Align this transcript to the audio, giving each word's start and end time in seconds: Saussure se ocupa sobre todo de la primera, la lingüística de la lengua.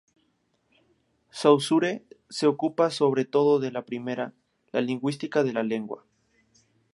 Saussure 1.29 2.01
se 2.27 2.47
ocupa 2.47 2.89
sobre 2.89 3.23
todo 3.23 3.59
de 3.59 3.69
la 3.71 3.85
primera, 3.85 4.33
la 4.71 4.81
lingüística 4.81 5.43
de 5.43 5.53
la 5.53 5.61
lengua. 5.61 6.03